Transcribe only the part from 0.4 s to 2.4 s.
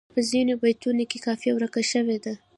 بیتونو کې قافیه ورکه شوې ده.